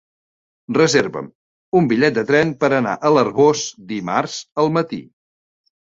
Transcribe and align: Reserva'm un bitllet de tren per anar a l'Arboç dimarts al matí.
Reserva'm 0.77 1.27
un 1.81 1.91
bitllet 1.93 2.17
de 2.17 2.25
tren 2.33 2.55
per 2.65 2.73
anar 2.81 2.97
a 3.11 3.15
l'Arboç 3.19 3.65
dimarts 3.97 4.43
al 4.65 4.77
matí. 4.81 5.05